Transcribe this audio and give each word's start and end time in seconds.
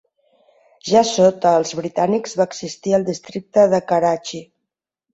Ja 0.91 1.03
sota 1.09 1.51
els 1.59 1.75
britànics 1.81 2.35
va 2.41 2.49
existir 2.55 2.99
el 3.01 3.09
districte 3.13 3.71
de 3.75 3.85
Karachi. 3.95 4.47